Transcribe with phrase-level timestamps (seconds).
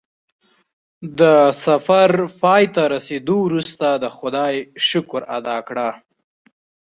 [1.19, 1.21] د
[1.65, 2.09] سفر
[2.41, 4.55] پای ته رسېدو وروسته د خدای
[4.89, 5.89] شکر ادا کړه.